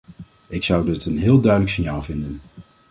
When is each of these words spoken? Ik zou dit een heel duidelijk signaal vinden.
Ik 0.47 0.63
zou 0.63 0.85
dit 0.85 1.05
een 1.05 1.17
heel 1.19 1.39
duidelijk 1.41 1.71
signaal 1.71 2.01
vinden. 2.01 2.41